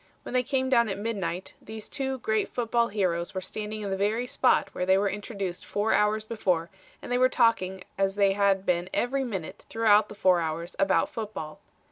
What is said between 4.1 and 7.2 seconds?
spot where they were introduced four hours before and they